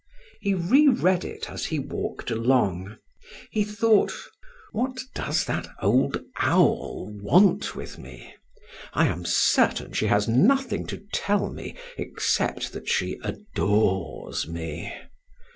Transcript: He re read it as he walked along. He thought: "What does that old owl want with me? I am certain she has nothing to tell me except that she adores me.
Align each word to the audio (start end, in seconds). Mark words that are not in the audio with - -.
He 0.39 0.55
re 0.55 0.87
read 0.87 1.23
it 1.23 1.47
as 1.51 1.65
he 1.67 1.77
walked 1.77 2.31
along. 2.31 2.97
He 3.51 3.63
thought: 3.63 4.11
"What 4.71 4.99
does 5.13 5.45
that 5.45 5.67
old 5.79 6.23
owl 6.39 7.11
want 7.21 7.75
with 7.75 7.99
me? 7.99 8.33
I 8.93 9.05
am 9.09 9.25
certain 9.25 9.93
she 9.93 10.07
has 10.07 10.27
nothing 10.27 10.87
to 10.87 11.03
tell 11.13 11.53
me 11.53 11.75
except 11.99 12.73
that 12.73 12.89
she 12.89 13.19
adores 13.23 14.47
me. 14.47 14.91